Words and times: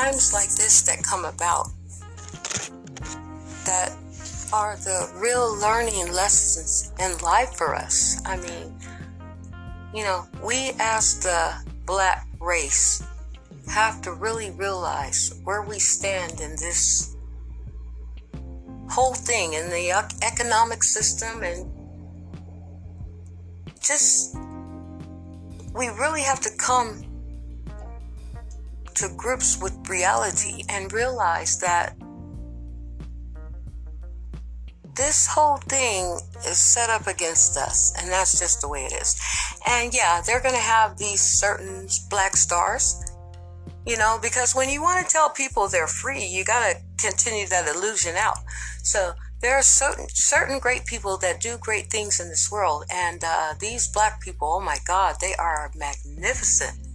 times 0.00 0.32
like 0.32 0.48
this 0.54 0.82
that 0.82 1.02
come 1.02 1.26
about 1.26 1.68
that 3.66 3.92
are 4.52 4.76
the 4.76 5.10
real 5.16 5.54
learning 5.60 6.10
lessons 6.12 6.92
in 6.98 7.16
life 7.18 7.54
for 7.54 7.74
us. 7.74 8.20
I 8.24 8.36
mean, 8.38 8.74
you 9.94 10.02
know, 10.02 10.26
we 10.42 10.72
as 10.78 11.20
the 11.20 11.52
black 11.84 12.26
race 12.40 13.02
have 13.68 14.00
to 14.02 14.12
really 14.12 14.50
realize 14.52 15.38
where 15.44 15.62
we 15.62 15.78
stand 15.78 16.40
in 16.40 16.52
this 16.52 17.14
whole 18.88 19.14
thing 19.14 19.52
in 19.52 19.68
the 19.68 19.90
economic 20.22 20.82
system 20.82 21.42
and 21.42 21.70
just 23.82 24.34
we 25.74 25.88
really 25.88 26.22
have 26.22 26.40
to 26.40 26.50
come 26.58 27.04
to 29.00 29.08
grips 29.16 29.60
with 29.60 29.88
reality 29.88 30.62
and 30.68 30.92
realize 30.92 31.58
that 31.58 31.96
this 34.94 35.26
whole 35.26 35.56
thing 35.56 36.18
is 36.46 36.58
set 36.58 36.90
up 36.90 37.06
against 37.06 37.56
us, 37.56 37.94
and 37.98 38.10
that's 38.10 38.38
just 38.38 38.60
the 38.60 38.68
way 38.68 38.84
it 38.84 38.92
is. 38.92 39.18
And 39.66 39.94
yeah, 39.94 40.20
they're 40.20 40.42
going 40.42 40.54
to 40.54 40.60
have 40.60 40.98
these 40.98 41.22
certain 41.22 41.88
black 42.10 42.36
stars, 42.36 43.02
you 43.86 43.96
know, 43.96 44.18
because 44.20 44.54
when 44.54 44.68
you 44.68 44.82
want 44.82 45.06
to 45.06 45.10
tell 45.10 45.30
people 45.30 45.66
they're 45.66 45.86
free, 45.86 46.26
you 46.26 46.44
got 46.44 46.70
to 46.70 46.76
continue 46.98 47.46
that 47.46 47.74
illusion 47.74 48.16
out. 48.16 48.36
So 48.82 49.12
there 49.40 49.56
are 49.56 49.62
certain 49.62 50.08
certain 50.10 50.58
great 50.58 50.84
people 50.84 51.16
that 51.18 51.40
do 51.40 51.56
great 51.56 51.86
things 51.86 52.20
in 52.20 52.28
this 52.28 52.52
world, 52.52 52.84
and 52.92 53.24
uh, 53.24 53.54
these 53.58 53.88
black 53.88 54.20
people, 54.20 54.48
oh 54.48 54.60
my 54.60 54.76
God, 54.86 55.16
they 55.22 55.34
are 55.36 55.70
magnificent. 55.74 56.89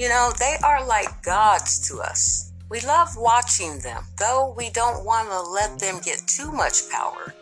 You 0.00 0.08
know, 0.08 0.32
they 0.38 0.56
are 0.64 0.86
like 0.86 1.22
gods 1.22 1.86
to 1.90 2.00
us. 2.00 2.52
We 2.70 2.80
love 2.80 3.18
watching 3.18 3.80
them, 3.80 4.02
though 4.18 4.54
we 4.56 4.70
don't 4.70 5.04
want 5.04 5.28
to 5.28 5.42
let 5.42 5.78
them 5.78 6.00
get 6.02 6.26
too 6.26 6.50
much 6.50 6.88
power. 6.88 7.34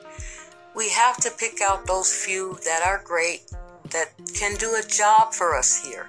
We 0.74 0.90
have 0.90 1.18
to 1.18 1.30
pick 1.30 1.60
out 1.62 1.86
those 1.86 2.12
few 2.12 2.58
that 2.64 2.82
are 2.84 3.00
great, 3.04 3.42
that 3.90 4.10
can 4.34 4.56
do 4.56 4.74
a 4.74 4.82
job 4.88 5.34
for 5.34 5.56
us 5.56 5.86
here. 5.86 6.08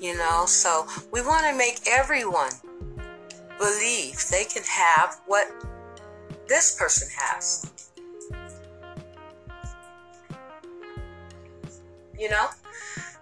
You 0.00 0.16
know, 0.18 0.44
so 0.44 0.88
we 1.12 1.20
want 1.20 1.46
to 1.46 1.56
make 1.56 1.82
everyone 1.86 2.50
believe 3.56 4.26
they 4.28 4.46
can 4.46 4.64
have 4.64 5.20
what 5.28 5.46
this 6.48 6.74
person 6.76 7.06
has. 7.16 7.70
You 12.18 12.28
know? 12.28 12.48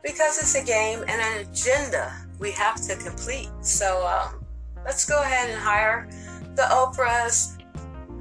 Because 0.02 0.38
it's 0.38 0.54
a 0.54 0.64
game 0.64 1.00
and 1.00 1.20
an 1.20 1.46
agenda 1.46 2.10
we 2.38 2.50
have 2.52 2.80
to 2.86 2.96
complete. 2.96 3.50
So 3.60 4.06
um, 4.06 4.44
let's 4.84 5.04
go 5.04 5.22
ahead 5.22 5.50
and 5.50 5.58
hire 5.58 6.08
the 6.54 6.62
Oprahs, 6.62 7.58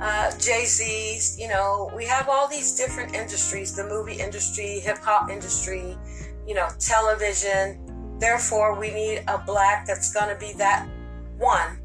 uh, 0.02 0.38
Jay 0.38 0.66
Z's. 0.66 1.40
You 1.40 1.48
know, 1.48 1.92
we 1.96 2.06
have 2.06 2.30
all 2.30 2.48
these 2.48 2.76
different 2.76 3.16
industries 3.16 3.76
the 3.76 3.84
movie 3.84 4.16
industry, 4.16 4.80
hip 4.80 5.00
hop 5.00 5.30
industry, 5.30 5.98
you 6.48 6.54
know, 6.54 6.68
television. 6.80 7.84
Therefore, 8.20 8.80
we 8.80 8.92
need 8.92 9.24
a 9.28 9.38
black 9.38 9.86
that's 9.86 10.14
going 10.14 10.34
to 10.34 10.40
be 10.40 10.54
that 10.54 10.88
one 11.38 11.80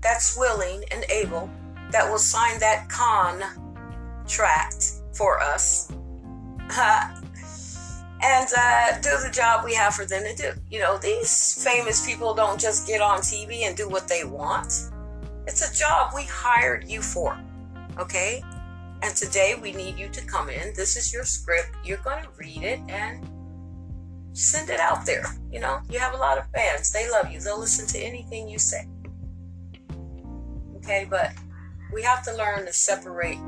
that's 0.00 0.36
willing 0.36 0.82
and 0.90 1.04
able 1.10 1.48
that 1.90 2.10
will 2.10 2.18
sign 2.18 2.58
that 2.60 2.88
contract 2.88 4.92
for 5.14 5.40
us 5.40 5.92
and 8.26 8.48
uh, 8.56 8.98
do 9.00 9.10
the 9.24 9.30
job 9.30 9.64
we 9.64 9.72
have 9.74 9.94
for 9.94 10.04
them 10.04 10.24
to 10.24 10.34
do. 10.34 10.60
You 10.68 10.80
know, 10.80 10.98
these 10.98 11.62
famous 11.62 12.04
people 12.04 12.34
don't 12.34 12.60
just 12.60 12.86
get 12.86 13.00
on 13.00 13.20
TV 13.20 13.62
and 13.62 13.76
do 13.76 13.88
what 13.88 14.08
they 14.08 14.24
want. 14.24 14.90
It's 15.46 15.62
a 15.62 15.72
job 15.72 16.10
we 16.14 16.24
hired 16.24 16.88
you 16.88 17.02
for, 17.02 17.38
okay? 17.98 18.42
And 19.02 19.14
today 19.14 19.54
we 19.60 19.72
need 19.72 19.96
you 19.96 20.08
to 20.08 20.26
come 20.26 20.50
in. 20.50 20.72
This 20.74 20.96
is 20.96 21.12
your 21.12 21.24
script. 21.24 21.70
You're 21.84 21.98
going 21.98 22.22
to 22.24 22.28
read 22.36 22.64
it 22.64 22.80
and 22.88 23.28
send 24.32 24.70
it 24.70 24.80
out 24.80 25.06
there. 25.06 25.26
You 25.52 25.60
know, 25.60 25.80
you 25.88 26.00
have 26.00 26.14
a 26.14 26.16
lot 26.16 26.36
of 26.36 26.50
fans. 26.50 26.90
They 26.90 27.08
love 27.08 27.30
you. 27.30 27.38
They'll 27.38 27.60
listen 27.60 27.86
to 27.88 27.98
anything 27.98 28.48
you 28.48 28.58
say. 28.58 28.88
Okay, 30.78 31.06
but 31.08 31.32
we 31.92 32.02
have 32.02 32.24
to 32.24 32.36
learn 32.36 32.66
to 32.66 32.72
separate 32.72 33.38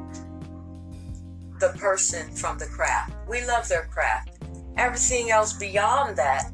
the 1.58 1.70
person 1.78 2.30
from 2.30 2.58
the 2.58 2.66
craft. 2.66 3.14
We 3.28 3.44
love 3.44 3.68
their 3.68 3.88
craft. 3.90 4.38
Everything 4.78 5.30
else 5.30 5.52
beyond 5.52 6.16
that, 6.16 6.50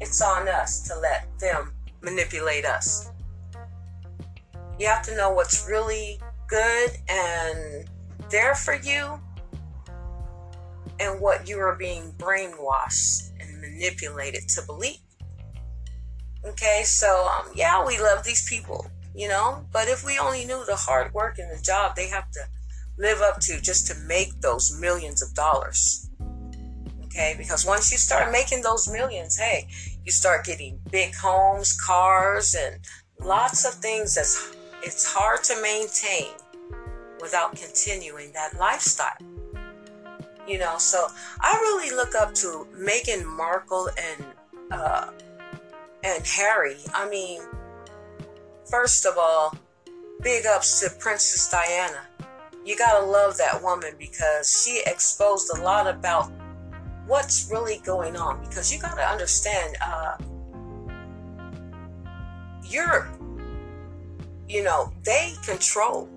it's 0.00 0.20
on 0.20 0.48
us 0.48 0.80
to 0.88 0.98
let 0.98 1.28
them 1.38 1.72
manipulate 2.02 2.64
us. 2.64 3.10
You 4.78 4.88
have 4.88 5.02
to 5.02 5.16
know 5.16 5.30
what's 5.30 5.68
really 5.68 6.20
good 6.48 6.90
and 7.08 7.88
there 8.30 8.54
for 8.54 8.74
you 8.74 9.20
and 10.98 11.20
what 11.20 11.48
you 11.48 11.58
are 11.58 11.76
being 11.76 12.12
brainwashed 12.18 13.30
and 13.38 13.60
manipulated 13.60 14.48
to 14.48 14.62
believe. 14.62 14.98
Okay, 16.44 16.82
so 16.84 17.28
um, 17.28 17.52
yeah, 17.54 17.86
we 17.86 17.98
love 17.98 18.24
these 18.24 18.48
people 18.48 18.90
you 19.16 19.28
know? 19.28 19.66
But 19.72 19.88
if 19.88 20.04
we 20.04 20.18
only 20.18 20.44
knew 20.44 20.64
the 20.64 20.76
hard 20.76 21.12
work 21.14 21.38
and 21.38 21.50
the 21.50 21.62
job 21.62 21.96
they 21.96 22.08
have 22.08 22.30
to 22.32 22.40
live 22.98 23.20
up 23.20 23.40
to 23.40 23.60
just 23.60 23.86
to 23.88 23.94
make 24.06 24.40
those 24.40 24.78
millions 24.78 25.22
of 25.22 25.34
dollars. 25.34 26.05
Okay, 27.16 27.34
because 27.38 27.64
once 27.64 27.90
you 27.90 27.96
start 27.96 28.30
making 28.30 28.60
those 28.60 28.92
millions, 28.92 29.38
hey, 29.38 29.66
you 30.04 30.12
start 30.12 30.44
getting 30.44 30.78
big 30.90 31.14
homes, 31.14 31.72
cars, 31.72 32.54
and 32.54 32.78
lots 33.18 33.64
of 33.64 33.72
things 33.72 34.14
that's 34.16 34.54
it's 34.82 35.06
hard 35.06 35.42
to 35.44 35.54
maintain 35.62 36.34
without 37.22 37.56
continuing 37.56 38.32
that 38.32 38.58
lifestyle. 38.58 39.16
You 40.46 40.58
know, 40.58 40.76
so 40.76 41.06
I 41.40 41.52
really 41.62 41.96
look 41.96 42.14
up 42.14 42.34
to 42.34 42.68
Meghan 42.76 43.24
Markle 43.24 43.88
and 43.96 44.26
uh, 44.70 45.10
and 46.04 46.26
Harry. 46.26 46.76
I 46.92 47.08
mean, 47.08 47.40
First 48.70 49.06
of 49.06 49.16
all, 49.16 49.54
big 50.22 50.44
ups 50.44 50.80
to 50.80 50.90
Princess 50.98 51.48
Diana. 51.48 52.02
You 52.64 52.76
gotta 52.76 53.06
love 53.06 53.38
that 53.38 53.62
woman 53.62 53.94
because 53.96 54.60
she 54.64 54.82
exposed 54.86 55.56
a 55.56 55.62
lot 55.62 55.86
about 55.86 56.35
what's 57.06 57.50
really 57.50 57.80
going 57.84 58.16
on. 58.16 58.40
Because 58.42 58.72
you 58.72 58.80
gotta 58.80 59.02
understand, 59.02 59.76
uh, 59.80 60.16
Europe, 62.64 63.08
you 64.48 64.62
know, 64.62 64.92
they 65.04 65.34
control 65.44 66.08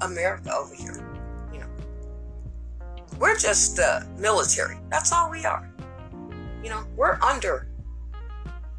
America 0.00 0.52
over 0.54 0.74
here. 0.74 1.08
You 1.52 1.60
know, 1.60 1.66
we're 3.18 3.36
just 3.36 3.76
the 3.76 4.06
military. 4.18 4.78
That's 4.90 5.12
all 5.12 5.30
we 5.30 5.44
are. 5.44 5.70
You 6.62 6.70
know, 6.70 6.84
we're 6.96 7.18
under 7.22 7.68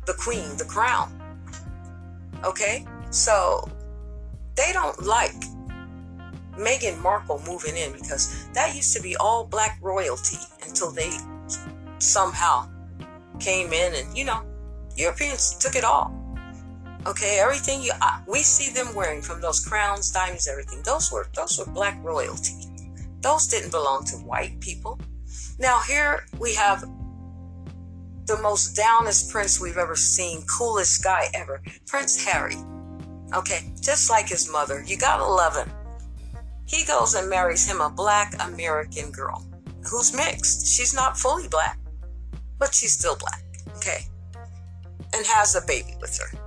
the 0.05 0.13
queen, 0.13 0.57
the 0.57 0.65
crown. 0.65 1.19
Okay? 2.43 2.85
So 3.09 3.69
they 4.55 4.71
don't 4.73 5.01
like 5.03 5.35
Meghan 6.57 7.01
Markle 7.01 7.41
moving 7.45 7.77
in 7.77 7.91
because 7.93 8.47
that 8.53 8.75
used 8.75 8.95
to 8.95 9.01
be 9.01 9.15
all 9.17 9.45
black 9.45 9.79
royalty 9.81 10.37
until 10.65 10.91
they 10.91 11.11
somehow 11.99 12.69
came 13.39 13.73
in 13.73 13.93
and, 13.95 14.17
you 14.17 14.25
know, 14.25 14.43
Europeans 14.95 15.55
took 15.57 15.75
it 15.75 15.83
all. 15.83 16.13
Okay, 17.05 17.39
everything 17.39 17.81
you 17.81 17.91
uh, 18.01 18.19
we 18.27 18.39
see 18.39 18.71
them 18.71 18.95
wearing 18.95 19.21
from 19.21 19.41
those 19.41 19.65
crowns, 19.65 20.09
diamonds, 20.11 20.47
everything. 20.47 20.81
Those 20.83 21.11
were 21.11 21.27
those 21.35 21.59
were 21.59 21.65
black 21.73 22.01
royalty. 22.01 22.53
Those 23.19 23.47
didn't 23.47 23.71
belong 23.71 24.05
to 24.05 24.17
white 24.17 24.57
people. 24.61 24.99
Now 25.59 25.81
here 25.81 26.25
we 26.39 26.53
have 26.53 26.81
the 28.25 28.37
most 28.41 28.75
downest 28.75 29.31
prince 29.31 29.59
we've 29.59 29.77
ever 29.77 29.97
seen, 29.97 30.45
coolest 30.45 31.03
guy 31.03 31.27
ever, 31.33 31.61
Prince 31.87 32.23
Harry. 32.23 32.55
Okay, 33.35 33.73
just 33.81 34.09
like 34.09 34.29
his 34.29 34.49
mother, 34.49 34.83
you 34.87 34.97
gotta 34.97 35.25
love 35.25 35.57
him. 35.57 35.69
He 36.65 36.85
goes 36.85 37.13
and 37.13 37.29
marries 37.29 37.69
him 37.69 37.81
a 37.81 37.89
black 37.89 38.33
American 38.39 39.11
girl 39.11 39.45
who's 39.89 40.13
mixed. 40.15 40.65
She's 40.67 40.93
not 40.93 41.17
fully 41.17 41.47
black, 41.47 41.77
but 42.57 42.73
she's 42.73 42.93
still 42.93 43.15
black, 43.17 43.43
okay? 43.77 44.05
And 45.13 45.25
has 45.25 45.55
a 45.55 45.65
baby 45.65 45.95
with 46.01 46.17
her. 46.19 46.37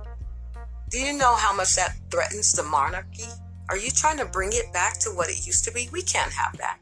Do 0.89 0.99
you 0.99 1.13
know 1.13 1.35
how 1.35 1.55
much 1.55 1.75
that 1.75 1.95
threatens 2.09 2.53
the 2.53 2.63
monarchy? 2.63 3.27
Are 3.69 3.77
you 3.77 3.91
trying 3.91 4.17
to 4.17 4.25
bring 4.25 4.49
it 4.53 4.71
back 4.71 4.97
to 4.99 5.09
what 5.09 5.29
it 5.29 5.45
used 5.45 5.65
to 5.65 5.71
be? 5.71 5.89
We 5.91 6.01
can't 6.01 6.31
have 6.31 6.57
that. 6.57 6.79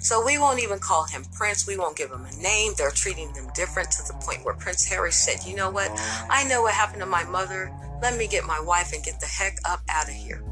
So 0.00 0.24
we 0.24 0.38
won't 0.38 0.62
even 0.62 0.78
call 0.78 1.04
him 1.04 1.24
Prince. 1.32 1.66
We 1.66 1.76
won't 1.76 1.96
give 1.96 2.10
him 2.10 2.24
a 2.24 2.36
name. 2.42 2.72
They're 2.76 2.90
treating 2.90 3.32
them 3.32 3.48
different 3.54 3.90
to 3.92 4.02
the 4.06 4.18
point 4.20 4.44
where 4.44 4.54
Prince 4.54 4.84
Harry 4.86 5.12
said, 5.12 5.44
You 5.44 5.56
know 5.56 5.70
what? 5.70 5.90
I 6.28 6.44
know 6.44 6.62
what 6.62 6.74
happened 6.74 7.00
to 7.00 7.06
my 7.06 7.24
mother. 7.24 7.72
Let 8.02 8.18
me 8.18 8.26
get 8.26 8.44
my 8.44 8.60
wife 8.60 8.92
and 8.92 9.02
get 9.04 9.20
the 9.20 9.26
heck 9.26 9.58
up 9.64 9.80
out 9.88 10.08
of 10.08 10.14
here. 10.14 10.42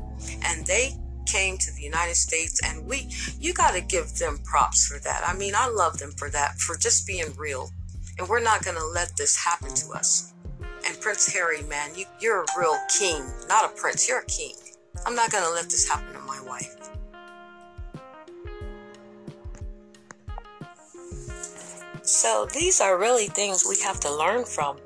And 0.44 0.65
they 0.67 0.97
came 1.26 1.59
to 1.59 1.73
the 1.73 1.82
United 1.82 2.15
States 2.15 2.61
and 2.65 2.87
we 2.87 3.09
you 3.38 3.53
got 3.53 3.75
to 3.75 3.81
give 3.81 4.15
them 4.19 4.38
props 4.44 4.87
for 4.87 4.99
that. 5.00 5.23
I 5.26 5.35
mean, 5.35 5.55
I 5.56 5.69
love 5.69 5.99
them 5.99 6.12
for 6.12 6.31
that 6.31 6.59
for 6.59 6.76
just 6.76 7.06
being 7.06 7.35
real 7.37 7.71
And 8.19 8.29
we're 8.29 8.41
not 8.41 8.65
going 8.65 8.76
to 8.76 8.87
let 8.87 9.17
this 9.17 9.37
happen 9.37 9.75
to 9.75 9.91
us. 9.93 10.32
And 10.87 11.00
Prince 11.00 11.32
Harry, 11.32 11.62
man, 11.62 11.91
you, 11.97 12.05
you're 12.21 12.43
a 12.43 12.47
real 12.59 12.76
king. 12.99 13.25
Not 13.49 13.65
a 13.65 13.69
prince, 13.75 14.09
you're 14.09 14.21
a 14.21 14.26
king. 14.26 14.55
I'm 15.06 15.15
not 15.15 15.32
going 15.32 15.44
to 15.44 15.50
let 15.50 15.65
this 15.65 15.88
happen 15.88 16.12
to 16.15 16.21
my 16.21 16.41
wife. 16.47 16.76
So 22.03 22.47
these 22.53 22.81
are 22.81 22.99
really 22.99 23.26
things 23.29 23.65
we 23.67 23.81
have 23.81 23.99
to 24.00 24.15
learn 24.15 24.44
from 24.44 24.76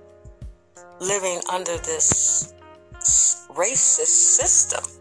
living 1.00 1.40
under 1.52 1.76
this 1.78 2.54
racist 3.50 4.36
system. 4.38 4.97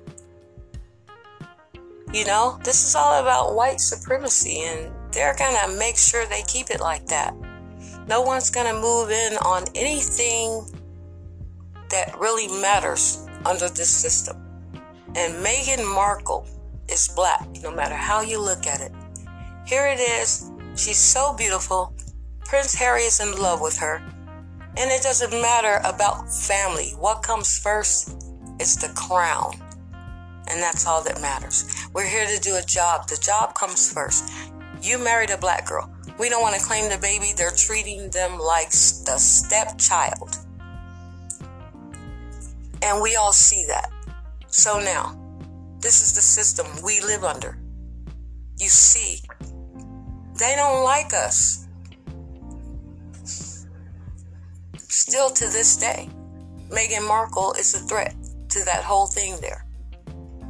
You 2.17 2.25
know, 2.25 2.57
this 2.63 2.83
is 2.83 2.95
all 2.95 3.21
about 3.21 3.53
white 3.53 3.79
supremacy, 3.79 4.61
and 4.61 4.91
they're 5.11 5.35
gonna 5.35 5.77
make 5.77 5.97
sure 5.97 6.25
they 6.25 6.41
keep 6.47 6.71
it 6.71 6.79
like 6.79 7.05
that. 7.05 7.35
No 8.07 8.23
one's 8.23 8.49
gonna 8.49 8.73
move 8.73 9.11
in 9.11 9.37
on 9.37 9.65
anything 9.75 10.65
that 11.91 12.17
really 12.17 12.47
matters 12.59 13.23
under 13.45 13.69
this 13.69 13.91
system. 13.91 14.35
And 15.15 15.45
Meghan 15.45 15.85
Markle 15.93 16.47
is 16.89 17.07
black, 17.07 17.47
no 17.61 17.69
matter 17.69 17.93
how 17.93 18.21
you 18.21 18.41
look 18.41 18.65
at 18.65 18.81
it. 18.81 18.91
Here 19.67 19.85
it 19.85 19.99
is. 19.99 20.49
She's 20.73 20.97
so 20.97 21.35
beautiful. 21.35 21.93
Prince 22.45 22.73
Harry 22.73 23.03
is 23.03 23.19
in 23.19 23.39
love 23.39 23.61
with 23.61 23.77
her. 23.77 24.01
And 24.75 24.89
it 24.89 25.03
doesn't 25.03 25.39
matter 25.39 25.81
about 25.83 26.33
family. 26.33 26.95
What 26.97 27.21
comes 27.21 27.59
first 27.59 28.09
is 28.59 28.75
the 28.75 28.89
crown. 28.95 29.66
And 30.49 30.61
that's 30.61 30.85
all 30.87 31.03
that 31.03 31.21
matters. 31.21 31.87
We're 31.93 32.07
here 32.07 32.25
to 32.25 32.39
do 32.39 32.55
a 32.55 32.61
job. 32.61 33.07
The 33.07 33.17
job 33.17 33.55
comes 33.55 33.91
first. 33.91 34.31
You 34.81 34.97
married 34.97 35.29
a 35.29 35.37
black 35.37 35.67
girl. 35.67 35.93
We 36.17 36.29
don't 36.29 36.41
want 36.41 36.55
to 36.55 36.65
claim 36.65 36.89
the 36.89 36.97
baby. 36.97 37.33
They're 37.35 37.51
treating 37.51 38.09
them 38.09 38.39
like 38.39 38.71
the 38.71 39.17
stepchild. 39.17 40.37
And 42.81 43.01
we 43.01 43.15
all 43.15 43.33
see 43.33 43.65
that. 43.67 43.91
So 44.47 44.79
now, 44.79 45.19
this 45.79 46.01
is 46.01 46.13
the 46.13 46.21
system 46.21 46.65
we 46.83 47.01
live 47.01 47.23
under. 47.23 47.59
You 48.57 48.69
see, 48.69 49.21
they 50.39 50.55
don't 50.55 50.83
like 50.83 51.13
us. 51.13 51.67
Still 54.77 55.29
to 55.29 55.45
this 55.49 55.77
day, 55.77 56.09
Meghan 56.69 57.07
Markle 57.07 57.53
is 57.53 57.75
a 57.75 57.79
threat 57.79 58.15
to 58.49 58.65
that 58.65 58.83
whole 58.83 59.07
thing 59.07 59.37
there. 59.41 59.66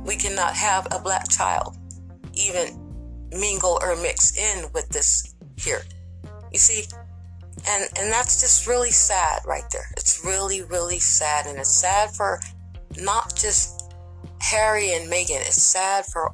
We 0.07 0.15
cannot 0.15 0.55
have 0.55 0.87
a 0.91 0.99
black 0.99 1.29
child 1.29 1.77
even 2.33 2.79
mingle 3.31 3.77
or 3.81 3.95
mix 3.97 4.37
in 4.37 4.65
with 4.73 4.87
this 4.89 5.35
here. 5.57 5.81
You 6.51 6.59
see? 6.59 6.85
And 7.67 7.89
and 7.99 8.11
that's 8.11 8.39
just 8.39 8.67
really 8.67 8.91
sad 8.91 9.41
right 9.45 9.65
there. 9.71 9.87
It's 9.97 10.23
really, 10.23 10.61
really 10.61 10.99
sad. 10.99 11.45
And 11.45 11.59
it's 11.59 11.75
sad 11.75 12.11
for 12.11 12.39
not 13.01 13.35
just 13.35 13.93
Harry 14.39 14.93
and 14.93 15.11
Meghan, 15.11 15.41
it's 15.41 15.61
sad 15.61 16.05
for 16.05 16.31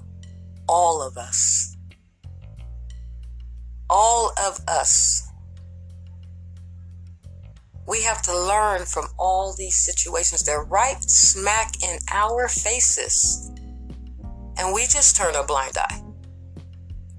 all 0.70 1.02
of 1.02 1.18
us. 1.18 1.76
All 3.90 4.32
of 4.46 4.60
us 4.68 5.28
we 7.88 8.02
have 8.04 8.22
to 8.24 8.38
learn 8.38 8.86
from 8.86 9.08
all 9.20 9.54
these 9.58 9.76
situations. 9.76 10.42
They're 10.42 10.64
right 10.64 11.02
smack 11.04 11.84
in 11.84 12.00
our 12.12 12.48
faces. 12.48 13.52
And 14.58 14.74
we 14.74 14.82
just 14.82 15.16
turn 15.16 15.36
a 15.36 15.44
blind 15.44 15.78
eye. 15.78 16.02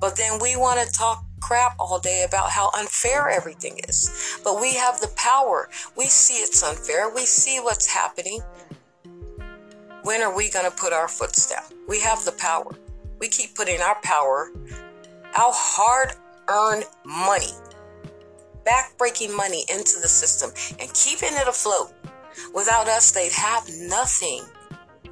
But 0.00 0.16
then 0.16 0.38
we 0.40 0.56
want 0.56 0.86
to 0.86 0.92
talk 0.92 1.24
crap 1.40 1.76
all 1.78 1.98
day 1.98 2.24
about 2.26 2.50
how 2.50 2.70
unfair 2.76 3.28
everything 3.28 3.80
is. 3.88 4.38
But 4.42 4.60
we 4.60 4.74
have 4.74 5.00
the 5.00 5.12
power. 5.16 5.68
We 5.96 6.06
see 6.06 6.34
it's 6.34 6.62
unfair. 6.62 7.12
We 7.14 7.26
see 7.26 7.58
what's 7.60 7.86
happening. 7.86 8.40
When 10.02 10.22
are 10.22 10.34
we 10.34 10.50
going 10.50 10.70
to 10.70 10.76
put 10.76 10.92
our 10.92 11.08
foot 11.08 11.36
down? 11.48 11.64
We 11.88 12.00
have 12.00 12.24
the 12.24 12.32
power. 12.32 12.74
We 13.18 13.28
keep 13.28 13.54
putting 13.54 13.80
our 13.80 13.96
power, 14.02 14.50
our 15.38 15.52
hard 15.52 16.12
earned 16.48 16.84
money 17.06 17.52
backbreaking 18.64 19.36
money 19.36 19.64
into 19.68 20.00
the 20.00 20.08
system 20.08 20.50
and 20.80 20.92
keeping 20.94 21.32
it 21.32 21.46
afloat. 21.46 21.92
Without 22.54 22.88
us, 22.88 23.12
they'd 23.12 23.32
have 23.32 23.68
nothing. 23.68 24.44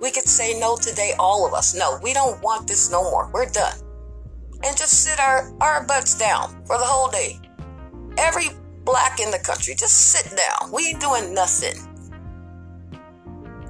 We 0.02 0.10
could 0.10 0.28
say 0.28 0.58
no 0.58 0.76
today, 0.76 1.12
all 1.16 1.46
of 1.46 1.54
us. 1.54 1.76
No, 1.76 2.00
we 2.02 2.12
don't 2.12 2.42
want 2.42 2.66
this 2.66 2.90
no 2.90 3.04
more. 3.04 3.30
We're 3.32 3.46
done. 3.46 3.78
And 4.64 4.76
just 4.76 5.04
sit 5.04 5.20
our, 5.20 5.54
our 5.60 5.86
butts 5.86 6.18
down 6.18 6.50
for 6.66 6.76
the 6.76 6.84
whole 6.84 7.08
day. 7.08 7.38
Every 8.18 8.46
black 8.84 9.20
in 9.20 9.30
the 9.30 9.38
country, 9.38 9.76
just 9.76 9.94
sit 10.10 10.36
down. 10.36 10.72
We 10.72 10.88
ain't 10.88 11.00
doing 11.00 11.32
nothing. 11.32 11.76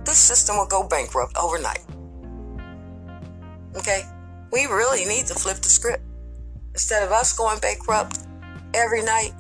This 0.07 0.17
system 0.17 0.57
will 0.57 0.67
go 0.67 0.89
bankrupt 0.89 1.37
overnight. 1.37 1.85
Okay? 3.77 4.03
We 4.53 4.65
really 4.65 5.05
need 5.05 5.27
to 5.27 5.35
flip 5.35 5.59
the 5.59 5.69
script. 5.69 6.03
Instead 6.73 7.03
of 7.03 7.13
us 7.13 7.37
going 7.37 7.59
bankrupt 7.59 8.21
every 8.73 9.03
night, 9.03 9.33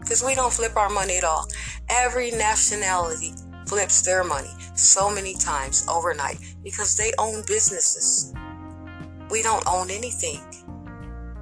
because 0.00 0.24
we 0.24 0.34
don't 0.34 0.52
flip 0.52 0.76
our 0.76 0.90
money 0.90 1.18
at 1.18 1.24
all. 1.24 1.46
Every 1.88 2.32
nationality 2.32 3.32
flips 3.70 4.02
their 4.02 4.24
money 4.24 4.50
so 4.74 5.08
many 5.14 5.32
times 5.36 5.86
overnight 5.88 6.38
because 6.64 6.96
they 6.96 7.12
own 7.18 7.44
businesses. 7.46 8.34
We 9.30 9.42
don't 9.42 9.62
own 9.68 9.92
anything. 9.92 10.42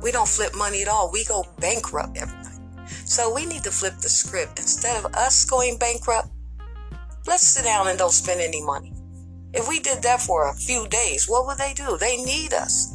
We 0.03 0.13
don't 0.13 0.29
flip 0.29 0.55
money 0.55 0.83
at 0.83 0.89
all. 0.89 1.11
We 1.11 1.25
go 1.25 1.43
bankrupt 1.59 2.19
every 2.19 2.37
night. 2.37 2.61
So 3.07 3.35
we 3.35 3.47
need 3.47 3.65
to 3.65 3.71
flip 3.71 3.97
the 4.03 4.11
script. 4.11 4.59
Instead 4.59 5.03
of 5.03 5.15
us 5.15 5.47
going 5.47 5.79
bankrupt, 5.79 6.29
let's 7.27 7.45
sit 7.45 7.65
down 7.65 7.89
and 7.89 7.99
don't 7.99 8.13
spend 8.13 8.43
any 8.43 8.63
money. 8.63 8.93
If 9.55 9.67
we 9.67 9.81
did 9.81 10.03
that 10.03 10.21
for 10.21 10.51
a 10.51 10.55
few 10.55 10.87
days, 10.89 11.31
what 11.31 11.47
would 11.47 11.57
they 11.57 11.73
do? 11.73 11.97
They 11.97 12.19
need 12.19 12.53
us. 12.53 12.95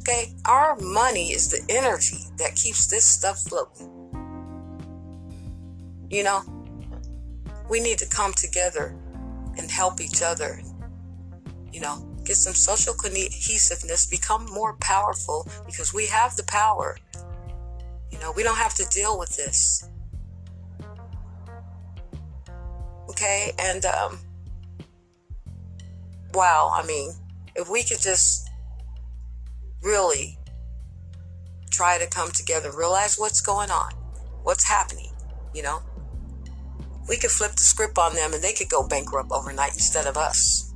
Okay, 0.00 0.32
our 0.46 0.74
money 0.80 1.32
is 1.32 1.50
the 1.50 1.60
energy 1.68 2.24
that 2.38 2.54
keeps 2.54 2.86
this 2.86 3.04
stuff 3.04 3.42
floating. 3.42 3.92
You 6.08 6.24
know, 6.24 6.55
we 7.68 7.80
need 7.80 7.98
to 7.98 8.06
come 8.06 8.32
together 8.32 8.96
and 9.58 9.70
help 9.70 10.00
each 10.00 10.22
other. 10.22 10.60
You 11.72 11.80
know, 11.80 12.16
get 12.24 12.36
some 12.36 12.54
social 12.54 12.94
cohesiveness, 12.94 14.06
become 14.06 14.46
more 14.46 14.76
powerful 14.80 15.48
because 15.66 15.92
we 15.92 16.06
have 16.06 16.36
the 16.36 16.44
power. 16.44 16.96
You 18.10 18.18
know, 18.18 18.32
we 18.32 18.42
don't 18.42 18.56
have 18.56 18.74
to 18.74 18.84
deal 18.86 19.18
with 19.18 19.36
this. 19.36 19.88
Okay, 23.10 23.52
and 23.58 23.84
um, 23.86 24.18
wow, 26.34 26.72
I 26.74 26.86
mean, 26.86 27.12
if 27.54 27.68
we 27.70 27.82
could 27.82 28.00
just 28.00 28.48
really 29.82 30.38
try 31.70 31.98
to 31.98 32.06
come 32.06 32.30
together, 32.30 32.70
realize 32.76 33.16
what's 33.16 33.40
going 33.40 33.70
on, 33.70 33.92
what's 34.42 34.64
happening, 34.64 35.12
you 35.54 35.62
know, 35.62 35.82
we 37.08 37.16
could 37.16 37.30
flip 37.30 37.52
the 37.52 37.62
script 37.62 37.98
on 37.98 38.14
them 38.14 38.32
and 38.32 38.42
they 38.42 38.52
could 38.52 38.68
go 38.68 38.86
bankrupt 38.86 39.30
overnight 39.30 39.74
instead 39.74 40.06
of 40.06 40.16
us. 40.16 40.74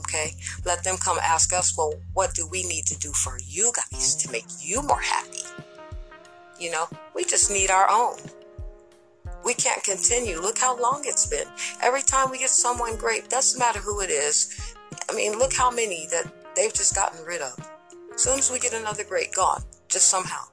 Okay? 0.00 0.32
Let 0.64 0.84
them 0.84 0.96
come 0.96 1.18
ask 1.22 1.52
us, 1.52 1.76
well, 1.76 1.94
what 2.14 2.34
do 2.34 2.48
we 2.48 2.62
need 2.64 2.86
to 2.86 2.98
do 2.98 3.12
for 3.12 3.38
you 3.44 3.72
guys 3.74 4.14
to 4.16 4.32
make 4.32 4.46
you 4.60 4.82
more 4.82 5.00
happy? 5.00 5.42
You 6.58 6.70
know, 6.70 6.86
we 7.14 7.24
just 7.24 7.50
need 7.50 7.70
our 7.70 7.88
own. 7.90 8.18
We 9.44 9.54
can't 9.54 9.82
continue. 9.84 10.40
Look 10.40 10.58
how 10.58 10.80
long 10.80 11.02
it's 11.04 11.26
been. 11.26 11.46
Every 11.82 12.02
time 12.02 12.30
we 12.30 12.38
get 12.38 12.50
someone 12.50 12.96
great, 12.96 13.28
doesn't 13.28 13.58
matter 13.58 13.78
who 13.78 14.00
it 14.00 14.10
is. 14.10 14.74
I 15.08 15.14
mean, 15.14 15.38
look 15.38 15.52
how 15.52 15.70
many 15.70 16.06
that 16.10 16.32
they've 16.56 16.72
just 16.72 16.94
gotten 16.94 17.24
rid 17.24 17.40
of. 17.40 17.58
As 18.14 18.22
soon 18.22 18.38
as 18.38 18.50
we 18.50 18.58
get 18.58 18.72
another 18.72 19.04
great, 19.04 19.32
gone, 19.32 19.62
just 19.88 20.08
somehow. 20.08 20.44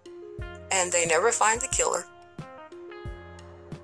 And 0.71 0.91
they 0.91 1.05
never 1.05 1.31
find 1.31 1.59
the 1.59 1.67
killer. 1.67 2.05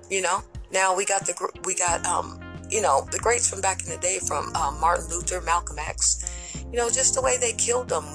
You 0.10 0.22
know, 0.22 0.44
now 0.74 0.96
we 0.96 1.06
got 1.06 1.26
the 1.26 1.50
we 1.66 1.76
got 1.76 2.06
um 2.06 2.40
you 2.70 2.82
know 2.82 3.08
the 3.12 3.20
greats 3.20 3.50
from 3.50 3.62
back 3.62 3.84
in 3.84 3.90
the 3.90 3.98
day 3.98 4.20
from 4.26 4.54
um, 4.56 4.80
Martin 4.80 5.08
Luther, 5.10 5.42
Malcolm 5.42 5.78
X. 5.80 6.26
You 6.72 6.78
know 6.78 6.90
just 6.90 7.16
the 7.16 7.22
way 7.22 7.38
they 7.38 7.54
killed 7.54 7.90
them. 7.90 8.06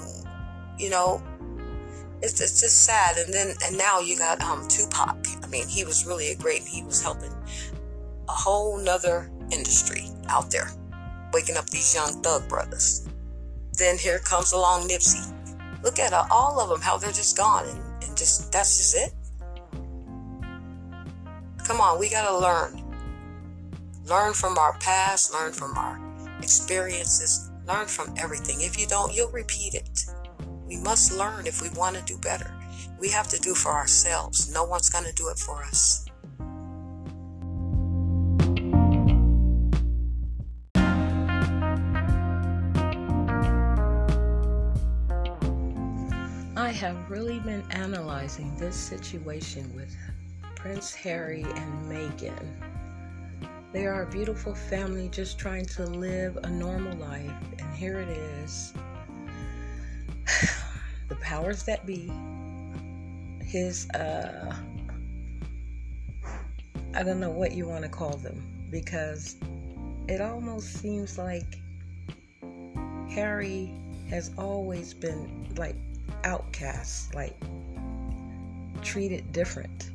You 0.79 0.91
know 0.91 1.23
it's, 2.23 2.41
it's 2.41 2.61
just 2.61 2.85
sad. 2.85 3.19
And 3.19 3.33
then 3.33 3.55
and 3.65 3.77
now 3.77 4.01
you 4.01 4.17
got 4.17 4.41
um 4.41 4.67
Tupac. 4.69 5.27
I 5.43 5.47
mean 5.49 5.69
he 5.69 5.85
was 5.85 6.07
really 6.07 6.31
a 6.31 6.37
great. 6.37 6.63
He 6.63 6.83
was 6.83 7.03
helping 7.03 7.33
a 8.29 8.33
whole 8.33 8.79
nother 8.79 9.31
industry 9.53 10.09
out 10.29 10.51
there, 10.51 10.71
waking 11.33 11.57
up 11.57 11.69
these 11.71 11.95
young 11.95 12.23
thug 12.23 12.49
brothers. 12.49 13.07
Then 13.79 13.99
here 13.99 14.19
comes 14.19 14.53
along 14.53 14.89
Nipsey. 14.89 15.33
Look 15.83 15.99
at 15.99 16.13
uh, 16.13 16.25
all 16.31 16.59
of 16.59 16.69
them, 16.71 16.81
how 16.81 16.97
they're 16.97 17.13
just 17.13 17.37
gone, 17.37 17.69
and, 17.69 18.05
and 18.05 18.17
just 18.17 18.51
that's 18.51 18.79
just 18.79 18.97
it. 18.97 19.13
Come 21.66 21.80
on, 21.80 21.99
we 21.99 22.08
got 22.08 22.28
to 22.28 22.38
learn. 22.38 22.80
Learn 24.04 24.35
from 24.35 24.56
our 24.56 24.78
past, 24.78 25.32
learn 25.32 25.50
from 25.52 25.76
our 25.76 25.99
experiences, 26.38 27.50
learn 27.66 27.87
from 27.87 28.14
everything. 28.16 28.61
If 28.61 28.78
you 28.78 28.87
don't, 28.87 29.12
you'll 29.12 29.32
repeat 29.32 29.75
it. 29.75 30.04
We 30.68 30.76
must 30.76 31.18
learn 31.18 31.44
if 31.44 31.61
we 31.61 31.68
want 31.70 31.96
to 31.96 32.02
do 32.04 32.18
better. 32.18 32.52
we 33.00 33.11
have 33.11 33.26
to 33.28 33.38
do 33.40 33.52
for 33.52 33.73
ourselves. 33.73 34.49
No 34.52 34.62
one's 34.62 34.88
going 34.88 35.04
to 35.04 35.12
do 35.14 35.28
it 35.28 35.38
for 35.38 35.64
us. 35.64 36.06
I 46.56 46.70
have 46.70 47.11
really 47.11 47.40
been 47.40 47.64
analyzing 47.70 48.56
this 48.56 48.76
situation 48.76 49.75
with 49.75 49.94
Prince 50.57 50.93
Harry 50.95 51.43
and 51.43 51.89
Meghan. 51.89 52.49
They 53.73 53.87
are 53.87 54.03
a 54.03 54.07
beautiful 54.11 54.55
family 54.55 55.09
just 55.09 55.39
trying 55.39 55.67
to 55.67 55.85
live 55.85 56.39
a 56.43 56.51
normal 56.51 56.97
life, 56.97 57.31
and 57.59 57.75
here 57.77 58.01
it 58.01 58.09
is. 58.09 58.73
the 61.09 61.15
powers 61.17 61.63
that 61.65 61.87
be, 61.87 62.11
his, 63.45 63.89
uh, 63.91 64.57
I 66.95 67.03
don't 67.03 67.21
know 67.21 67.31
what 67.31 67.53
you 67.53 67.69
want 67.69 67.85
to 67.85 67.91
call 67.91 68.17
them, 68.17 68.43
because 68.71 69.37
it 70.09 70.21
almost 70.21 70.73
seems 70.73 71.19
like 71.19 71.61
Harry 73.11 73.71
has 74.09 74.31
always 74.39 74.95
been 74.95 75.55
like 75.57 75.77
outcast, 76.25 77.15
like 77.15 77.37
treated 78.83 79.31
different. 79.33 79.91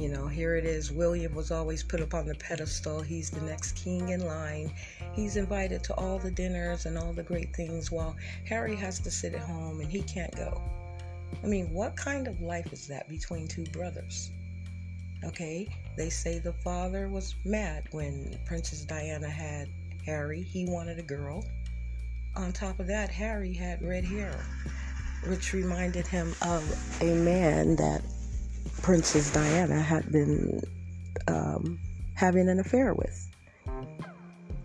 You 0.00 0.08
know, 0.08 0.26
here 0.26 0.56
it 0.56 0.64
is. 0.64 0.90
William 0.90 1.34
was 1.34 1.50
always 1.50 1.82
put 1.82 2.00
up 2.00 2.14
on 2.14 2.24
the 2.24 2.34
pedestal. 2.34 3.02
He's 3.02 3.28
the 3.28 3.42
next 3.42 3.72
king 3.72 4.08
in 4.08 4.24
line. 4.24 4.72
He's 5.12 5.36
invited 5.36 5.84
to 5.84 5.94
all 5.94 6.18
the 6.18 6.30
dinners 6.30 6.86
and 6.86 6.96
all 6.96 7.12
the 7.12 7.22
great 7.22 7.54
things 7.54 7.92
while 7.92 8.16
Harry 8.46 8.74
has 8.76 8.98
to 9.00 9.10
sit 9.10 9.34
at 9.34 9.42
home 9.42 9.78
and 9.78 9.92
he 9.92 10.00
can't 10.00 10.34
go. 10.34 10.58
I 11.44 11.46
mean, 11.46 11.70
what 11.70 11.96
kind 11.96 12.28
of 12.28 12.40
life 12.40 12.72
is 12.72 12.86
that 12.86 13.10
between 13.10 13.46
two 13.46 13.64
brothers? 13.64 14.30
Okay, 15.22 15.68
they 15.98 16.08
say 16.08 16.38
the 16.38 16.54
father 16.54 17.08
was 17.08 17.34
mad 17.44 17.84
when 17.90 18.38
Princess 18.46 18.86
Diana 18.86 19.28
had 19.28 19.68
Harry. 20.06 20.40
He 20.40 20.64
wanted 20.64 20.98
a 20.98 21.02
girl. 21.02 21.44
On 22.36 22.52
top 22.52 22.80
of 22.80 22.86
that, 22.86 23.10
Harry 23.10 23.52
had 23.52 23.82
red 23.82 24.06
hair 24.06 24.40
which 25.26 25.52
reminded 25.52 26.06
him 26.06 26.34
of 26.40 26.64
a 27.02 27.14
man 27.14 27.76
that 27.76 28.02
Princess 28.82 29.30
Diana 29.32 29.80
had 29.80 30.10
been 30.10 30.60
um, 31.28 31.78
having 32.14 32.48
an 32.48 32.60
affair 32.60 32.94
with. 32.94 33.28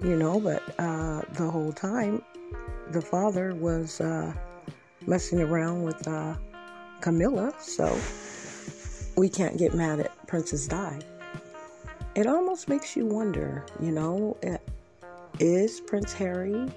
You 0.04 0.16
know, 0.18 0.40
but 0.40 0.62
uh, 0.80 1.22
the 1.34 1.50
whole 1.50 1.74
time, 1.74 2.22
the 2.92 3.02
father 3.02 3.56
was 3.56 4.00
uh, 4.02 4.34
messing 5.08 5.42
around 5.42 5.84
with 5.84 6.08
uh, 6.08 6.36
Camilla, 7.02 7.54
so 7.60 7.98
we 9.18 9.30
can't 9.30 9.58
get 9.58 9.74
mad 9.74 10.00
at 10.00 10.28
Princess 10.28 10.68
Di. 10.68 11.00
It 12.16 12.28
almost 12.28 12.70
makes 12.70 12.96
you 12.96 13.06
wonder, 13.06 13.66
you 13.82 13.92
know, 13.92 14.38
eh, 14.44 14.58
is 15.40 15.82
Prince 15.82 16.14
Harry 16.14 16.70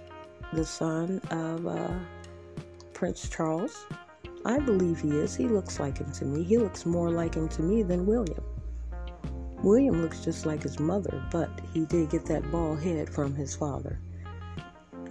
the 0.53 0.65
son 0.65 1.21
of 1.31 1.67
uh, 1.67 1.93
Prince 2.95 3.29
Charles? 3.29 3.87
I 4.49 4.59
believe 4.59 4.99
he 4.99 5.11
is. 5.11 5.37
He 5.37 5.47
looks 5.47 5.79
like 5.79 5.99
him 5.99 6.11
to 6.13 6.25
me. 6.25 6.43
He 6.43 6.57
looks 6.57 6.87
more 6.87 7.11
like 7.11 7.35
him 7.35 7.51
to 7.51 7.63
me 7.63 7.83
than 7.83 8.07
William. 8.07 8.43
William 9.63 10.01
looks 10.01 10.25
just 10.25 10.47
like 10.47 10.63
his 10.63 10.81
mother, 10.81 11.23
but 11.31 11.51
he 11.75 11.85
did 11.85 12.09
get 12.09 12.25
that 12.27 12.51
bald 12.51 12.81
head 12.81 13.11
from 13.11 13.35
his 13.35 13.55
father. 13.55 14.01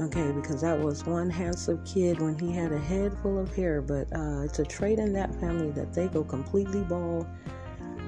Okay, 0.01 0.31
because 0.31 0.61
that 0.61 0.79
was 0.79 1.05
one 1.05 1.29
handsome 1.29 1.83
kid 1.85 2.19
when 2.19 2.37
he 2.39 2.51
had 2.51 2.71
a 2.71 2.79
head 2.79 3.15
full 3.21 3.37
of 3.37 3.53
hair, 3.55 3.79
but 3.79 4.07
uh, 4.11 4.41
it's 4.41 4.57
a 4.57 4.65
trait 4.65 4.97
in 4.97 5.13
that 5.13 5.33
family 5.35 5.69
that 5.69 5.93
they 5.93 6.07
go 6.07 6.23
completely 6.23 6.81
bald 6.81 7.27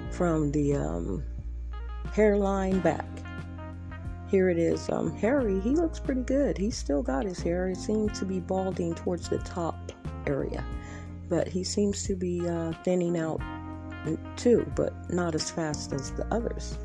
from 0.10 0.52
the 0.52 0.76
um, 0.76 1.24
hairline 2.12 2.80
back. 2.80 3.06
Here 4.32 4.50
it 4.50 4.58
is. 4.58 4.90
Um, 4.90 5.16
Harry, 5.18 5.60
he 5.60 5.72
looks 5.72 6.00
pretty 6.00 6.22
good. 6.22 6.58
He's 6.58 6.76
still 6.76 7.04
got 7.04 7.26
his 7.26 7.40
hair. 7.40 7.70
It 7.70 7.78
seems 7.78 8.18
to 8.18 8.26
be 8.26 8.40
balding 8.40 8.96
towards 8.96 9.30
the 9.30 9.38
top 9.40 9.92
area, 10.26 10.64
but 11.30 11.48
he 11.48 11.64
seems 11.64 12.04
to 12.04 12.16
be 12.16 12.48
uh, 12.48 12.74
thinning 12.84 13.18
out 13.18 13.42
too, 14.36 14.70
but 14.76 14.94
not 15.12 15.36
as 15.36 15.52
fast 15.52 15.94
as 15.94 16.12
the 16.12 16.26
others. 16.34 16.78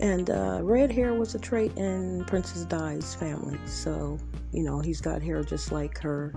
And 0.00 0.30
uh, 0.30 0.60
red 0.62 0.92
hair 0.92 1.14
was 1.14 1.34
a 1.34 1.38
trait 1.38 1.76
in 1.76 2.24
Princess 2.26 2.64
Di's 2.64 3.14
family, 3.14 3.58
so 3.66 4.18
you 4.52 4.62
know 4.62 4.80
he's 4.80 5.00
got 5.00 5.22
hair 5.22 5.42
just 5.42 5.72
like 5.72 5.98
her 5.98 6.32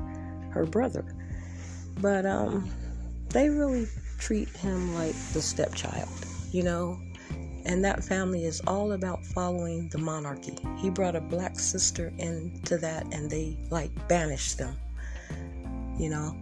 her 0.50 0.66
brother. 0.66 1.06
But 2.00 2.26
um, 2.26 2.70
they 3.30 3.50
really 3.50 3.88
treat 4.18 4.50
him 4.50 4.96
like 4.96 5.16
the 5.34 5.42
stepchild, 5.42 6.10
you 6.52 6.64
know 6.64 7.00
and 7.66 7.84
that 7.86 8.04
family 8.04 8.46
is 8.46 8.62
all 8.68 8.94
about 8.94 9.26
following 9.26 9.90
the 9.90 9.98
monarchy. 9.98 10.58
He 10.78 10.90
brought 10.90 11.16
a 11.16 11.22
black 11.22 11.60
sister 11.60 12.12
into 12.18 12.78
that 12.78 13.06
and 13.14 13.30
they 13.30 13.58
like 13.70 13.92
banished 14.08 14.58
them. 14.58 14.78
You 15.98 16.10
know, 16.10 16.36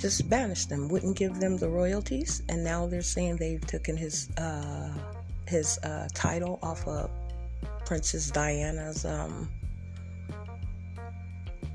just 0.00 0.28
banished 0.30 0.68
them, 0.68 0.88
wouldn't 0.88 1.16
give 1.16 1.38
them 1.38 1.56
the 1.56 1.68
royalties, 1.68 2.42
and 2.48 2.64
now 2.64 2.86
they're 2.86 3.02
saying 3.02 3.36
they've 3.36 3.64
taken 3.66 3.96
his 3.96 4.30
uh, 4.38 4.92
his 5.46 5.78
uh, 5.78 6.08
title 6.14 6.58
off 6.62 6.86
of 6.86 7.10
Princess 7.84 8.30
Diana's 8.30 9.04
um, 9.04 9.48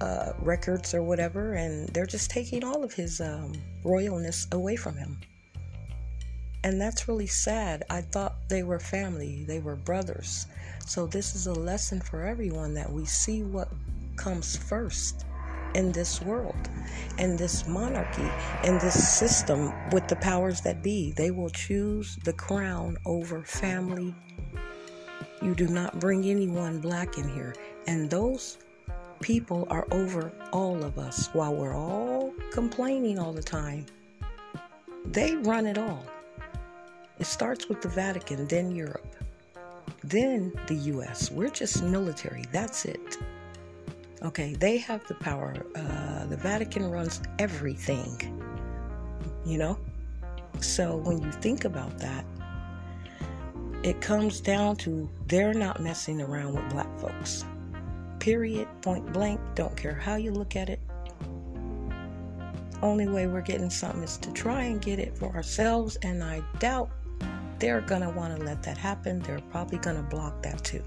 uh, 0.02 0.34
records 0.40 0.94
or 0.94 1.04
whatever, 1.04 1.54
and 1.54 1.90
they're 1.90 2.06
just 2.06 2.32
taking 2.32 2.64
all 2.64 2.84
of 2.84 2.94
his 2.94 3.22
um, 3.22 3.54
royalness 3.84 4.52
away 4.54 4.76
from 4.76 4.96
him. 4.96 5.20
And 6.64 6.82
that's 6.82 7.08
really 7.08 7.28
sad. 7.28 7.84
I 7.92 8.02
thought 8.02 8.50
they 8.50 8.64
were 8.64 8.80
family, 8.80 9.46
they 9.48 9.60
were 9.60 9.76
brothers. 9.76 10.48
So, 10.88 11.06
this 11.06 11.36
is 11.36 11.48
a 11.48 11.54
lesson 11.54 12.02
for 12.02 12.24
everyone 12.24 12.74
that 12.74 12.92
we 12.92 13.06
see 13.06 13.44
what 13.44 13.70
comes 14.16 14.56
first 14.56 15.26
in 15.76 15.92
this 15.92 16.22
world, 16.22 16.70
in 17.20 17.36
this 17.36 17.68
monarchy, 17.68 18.30
in 18.64 18.80
this 18.80 19.18
system 19.18 19.74
with 19.92 20.08
the 20.08 20.16
powers 20.16 20.62
that 20.62 20.82
be. 20.82 21.12
They 21.12 21.32
will 21.32 21.50
choose 21.50 22.16
the 22.24 22.34
crown 22.34 22.98
over 23.06 23.44
family. 23.44 24.16
You 25.42 25.54
do 25.54 25.68
not 25.68 26.00
bring 26.00 26.26
anyone 26.26 26.80
black 26.80 27.18
in 27.18 27.28
here. 27.28 27.54
And 27.88 28.10
those 28.10 28.58
people 29.20 29.68
are 29.70 29.86
over 29.92 30.32
all 30.52 30.84
of 30.84 30.98
us 30.98 31.30
while 31.34 31.54
we're 31.54 31.76
all 31.76 32.34
complaining 32.52 33.20
all 33.20 33.34
the 33.34 33.44
time. 33.44 33.86
They 35.06 35.36
run 35.36 35.68
it 35.68 35.78
all. 35.78 36.06
It 37.20 37.26
starts 37.26 37.68
with 37.70 37.82
the 37.82 37.90
Vatican, 37.90 38.48
then 38.48 38.76
Europe, 38.76 39.16
then 40.04 40.52
the 40.68 40.76
US. 40.76 41.32
We're 41.32 41.50
just 41.50 41.84
military, 41.84 42.44
that's 42.52 42.86
it. 42.86 43.18
Okay, 44.26 44.56
they 44.56 44.80
have 44.80 45.06
the 45.06 45.14
power. 45.14 45.54
Uh, 45.76 46.26
the 46.26 46.36
Vatican 46.36 46.90
runs 46.90 47.22
everything, 47.38 48.42
you 49.46 49.60
know? 49.60 49.78
So 50.62 50.98
when 50.98 51.22
you 51.22 51.32
think 51.32 51.64
about 51.64 52.00
that, 52.00 52.26
it 53.84 54.02
comes 54.02 54.42
down 54.42 54.78
to 54.78 55.08
they're 55.28 55.54
not 55.54 55.80
messing 55.80 56.22
around 56.22 56.56
with 56.56 56.68
black 56.72 57.00
folks. 57.00 57.46
Period, 58.18 58.68
point 58.82 59.14
blank, 59.14 59.40
don't 59.54 59.78
care 59.78 59.94
how 59.94 60.16
you 60.16 60.32
look 60.32 60.56
at 60.56 60.70
it. 60.70 60.80
Only 62.82 63.08
way 63.08 63.28
we're 63.28 63.42
getting 63.42 63.70
something 63.70 64.02
is 64.02 64.18
to 64.18 64.34
try 64.34 64.64
and 64.64 64.82
get 64.82 64.98
it 64.98 65.16
for 65.16 65.28
ourselves, 65.36 65.98
and 66.02 66.24
I 66.24 66.42
doubt 66.58 66.90
they're 67.60 67.82
to 68.02 68.10
want 68.10 68.36
to 68.36 68.44
let 68.44 68.64
that 68.64 68.80
happen. 68.80 69.20
They're 69.20 69.40
probably 69.52 69.78
to 69.98 70.04
block 70.04 70.42
that 70.42 70.64
too. 70.64 70.84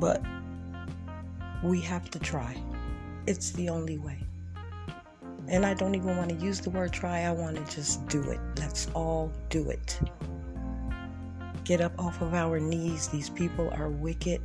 But 0.00 0.24
we 1.62 1.80
have 1.80 2.10
to 2.10 2.18
try. 2.18 2.56
It's 3.26 3.50
the 3.52 3.68
only 3.68 3.98
way. 3.98 4.18
And 5.48 5.64
I 5.64 5.74
don't 5.74 5.94
even 5.94 6.16
want 6.16 6.30
to 6.30 6.36
use 6.36 6.60
the 6.60 6.70
word 6.70 6.92
try, 6.92 7.22
I 7.22 7.32
want 7.32 7.56
to 7.56 7.74
just 7.74 8.06
do 8.08 8.22
it. 8.30 8.40
Let's 8.58 8.88
all 8.94 9.32
do 9.48 9.70
it. 9.70 9.98
Get 11.64 11.80
up 11.80 11.92
off 11.98 12.20
of 12.20 12.34
our 12.34 12.58
knees. 12.58 13.08
These 13.08 13.30
people 13.30 13.70
are 13.70 13.88
wicked. 13.88 14.40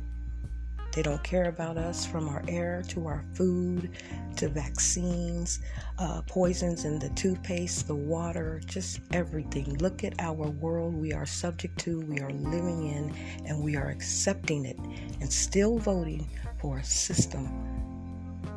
They 0.98 1.04
don't 1.04 1.22
care 1.22 1.44
about 1.44 1.76
us 1.76 2.04
from 2.04 2.28
our 2.28 2.42
air 2.48 2.82
to 2.88 3.06
our 3.06 3.24
food 3.32 3.90
to 4.34 4.48
vaccines, 4.48 5.60
uh, 5.96 6.22
poisons 6.22 6.84
in 6.84 6.98
the 6.98 7.08
toothpaste, 7.10 7.86
the 7.86 7.94
water, 7.94 8.60
just 8.66 8.98
everything. 9.12 9.78
Look 9.78 10.02
at 10.02 10.14
our 10.18 10.32
world 10.34 10.96
we 10.96 11.12
are 11.12 11.24
subject 11.24 11.78
to, 11.84 12.00
we 12.00 12.18
are 12.18 12.32
living 12.32 12.88
in, 12.88 13.14
and 13.46 13.62
we 13.62 13.76
are 13.76 13.90
accepting 13.90 14.64
it 14.64 14.76
and 15.20 15.32
still 15.32 15.78
voting 15.78 16.28
for 16.58 16.78
a 16.78 16.84
system 16.84 17.46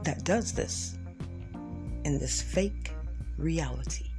that 0.01 0.23
does 0.23 0.51
this 0.51 0.97
in 2.05 2.17
this 2.17 2.41
fake 2.41 2.91
reality. 3.37 4.09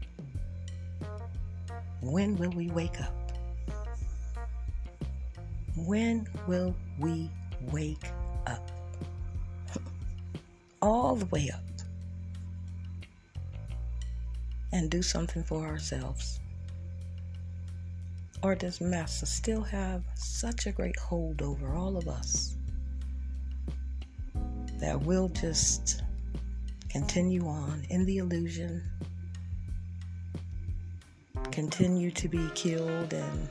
When 2.00 2.37
will 2.37 2.52
we 2.52 2.71
wake 2.71 3.00
up? 3.00 3.33
When 5.75 6.29
will 6.47 6.76
we 7.00 7.29
wake 7.71 8.04
up. 8.47 8.71
All 10.83 11.14
the 11.14 11.26
way 11.26 11.50
up. 11.52 11.61
and 14.73 14.90
do 14.90 15.02
something 15.02 15.45
for 15.45 15.66
ourselves? 15.66 16.40
Or 18.42 18.54
does 18.54 18.81
Massa 18.81 19.26
still 19.26 19.62
have 19.62 20.02
such 20.14 20.66
a 20.66 20.73
great 20.73 20.99
hold 20.99 21.42
over 21.42 21.75
all 21.75 21.97
of 21.97 22.09
us 22.09 22.57
that 24.81 25.00
we'll 25.00 25.28
just 25.28 26.02
continue 26.88 27.47
on 27.47 27.87
in 27.90 28.04
the 28.04 28.19
illusion, 28.19 28.83
continue 31.52 32.11
to 32.11 32.28
be 32.28 32.50
killed 32.54 33.12
and 33.12 33.49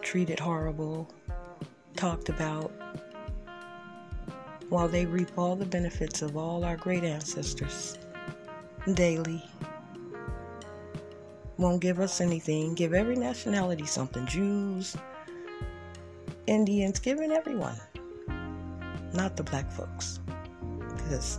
treated 0.00 0.38
horrible, 0.38 1.08
talked 2.02 2.28
about, 2.28 2.72
while 4.70 4.88
they 4.88 5.06
reap 5.06 5.28
all 5.38 5.54
the 5.54 5.64
benefits 5.64 6.20
of 6.20 6.36
all 6.36 6.64
our 6.64 6.76
great 6.76 7.04
ancestors 7.04 7.96
daily. 8.94 9.40
Won't 11.58 11.80
give 11.80 12.00
us 12.00 12.20
anything, 12.20 12.74
give 12.74 12.92
every 12.92 13.14
nationality 13.14 13.86
something 13.86 14.26
Jews, 14.26 14.96
Indians, 16.48 16.98
giving 16.98 17.30
everyone, 17.30 17.76
not 19.14 19.36
the 19.36 19.44
black 19.44 19.70
folks, 19.70 20.18
because 20.96 21.38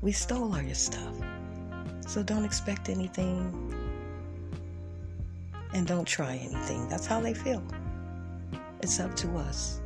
we 0.00 0.10
stole 0.10 0.54
all 0.54 0.62
your 0.62 0.74
stuff. 0.74 1.14
So 2.06 2.22
don't 2.22 2.46
expect 2.46 2.88
anything 2.88 3.74
and 5.74 5.86
don't 5.86 6.06
try 6.06 6.36
anything. 6.36 6.88
That's 6.88 7.04
how 7.04 7.20
they 7.20 7.34
feel. 7.34 7.62
It's 8.82 8.98
up 8.98 9.14
to 9.16 9.36
us. 9.36 9.80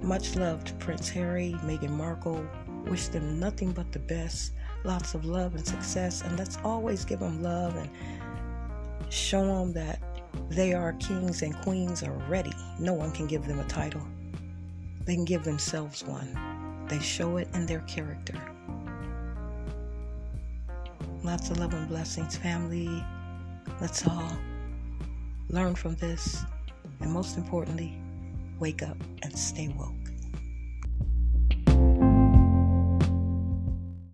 Much 0.00 0.36
love 0.36 0.64
to 0.64 0.72
Prince 0.74 1.08
Harry, 1.10 1.54
Meghan 1.64 1.90
Markle. 1.90 2.46
Wish 2.86 3.08
them 3.08 3.38
nothing 3.38 3.72
but 3.72 3.92
the 3.92 3.98
best. 3.98 4.52
Lots 4.84 5.14
of 5.14 5.24
love 5.24 5.54
and 5.54 5.66
success. 5.66 6.22
And 6.22 6.38
let's 6.38 6.58
always 6.64 7.04
give 7.04 7.20
them 7.20 7.42
love 7.42 7.76
and 7.76 7.90
show 9.10 9.44
them 9.44 9.72
that 9.74 10.00
they 10.48 10.72
are 10.72 10.92
kings 10.94 11.42
and 11.42 11.54
queens 11.62 12.02
already. 12.02 12.52
No 12.78 12.94
one 12.94 13.12
can 13.12 13.26
give 13.26 13.46
them 13.46 13.60
a 13.60 13.64
title, 13.64 14.06
they 15.04 15.14
can 15.14 15.24
give 15.24 15.44
themselves 15.44 16.04
one. 16.04 16.86
They 16.88 17.00
show 17.00 17.36
it 17.36 17.48
in 17.52 17.66
their 17.66 17.80
character. 17.80 18.40
Lots 21.22 21.50
of 21.50 21.58
love 21.58 21.74
and 21.74 21.88
blessings, 21.88 22.36
family. 22.36 23.04
Let's 23.80 24.06
all 24.06 24.32
learn 25.50 25.74
from 25.74 25.96
this. 25.96 26.44
And 27.00 27.12
most 27.12 27.36
importantly, 27.36 27.98
wake 28.58 28.82
up 28.82 28.96
and 29.22 29.36
stay 29.38 29.68
woke. 29.68 29.97